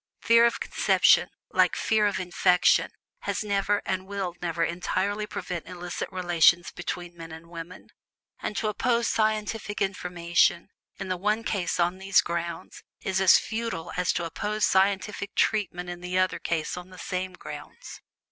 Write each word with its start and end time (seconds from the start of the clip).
Fear 0.23 0.47
of 0.47 0.59
conception, 0.59 1.29
like 1.51 1.75
fear 1.75 2.07
of 2.07 2.19
infection, 2.19 2.89
has 3.19 3.43
never, 3.43 3.83
and 3.85 4.07
will 4.07 4.33
never 4.41 4.63
entirely 4.63 5.27
prevent 5.27 5.67
illicit 5.67 6.09
relations 6.11 6.71
between 6.71 7.15
men 7.15 7.31
and 7.31 7.51
women; 7.51 7.89
and 8.39 8.57
to 8.57 8.67
oppose 8.67 9.07
scientific 9.07 9.79
information 9.79 10.69
in 10.97 11.07
the 11.09 11.17
one 11.17 11.43
case 11.43 11.79
on 11.79 11.99
these 11.99 12.21
grounds, 12.21 12.81
is 13.03 13.21
as 13.21 13.37
futile 13.37 13.91
as 13.95 14.11
to 14.13 14.25
oppose 14.25 14.65
scientific 14.65 15.35
treatment 15.35 15.87
in 15.87 16.01
the 16.01 16.17
other 16.17 16.39
case 16.39 16.75
on 16.75 16.89
the 16.89 16.97
same 16.97 17.33
grounds. 17.33 18.01